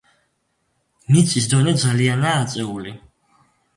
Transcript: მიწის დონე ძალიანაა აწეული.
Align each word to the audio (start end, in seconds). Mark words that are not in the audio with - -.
მიწის 1.11 1.47
დონე 1.53 1.75
ძალიანაა 1.85 2.43
აწეული. 2.47 2.95